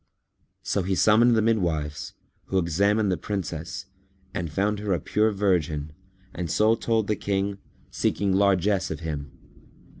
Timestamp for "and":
4.33-4.51, 6.33-6.49